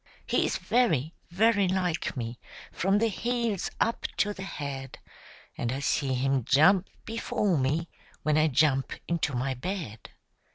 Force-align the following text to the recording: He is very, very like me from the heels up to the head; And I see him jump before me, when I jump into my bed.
He 0.25 0.47
is 0.47 0.57
very, 0.57 1.13
very 1.29 1.67
like 1.67 2.17
me 2.17 2.39
from 2.71 2.97
the 2.97 3.07
heels 3.07 3.69
up 3.79 4.07
to 4.17 4.33
the 4.33 4.41
head; 4.41 4.97
And 5.55 5.71
I 5.71 5.79
see 5.79 6.15
him 6.15 6.43
jump 6.43 6.87
before 7.05 7.55
me, 7.55 7.87
when 8.23 8.35
I 8.35 8.47
jump 8.47 8.93
into 9.07 9.35
my 9.35 9.53
bed. 9.53 10.09